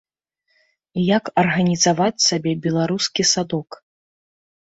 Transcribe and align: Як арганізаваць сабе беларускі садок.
Як 1.17 1.23
арганізаваць 1.41 2.25
сабе 2.29 2.51
беларускі 2.63 3.27
садок. 3.35 3.69